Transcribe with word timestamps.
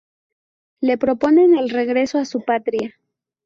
Le 0.81 0.97
proponen 0.97 1.55
el 1.55 1.69
regreso 1.69 2.17
a 2.17 2.25
su 2.25 2.41
patria. 2.43 2.95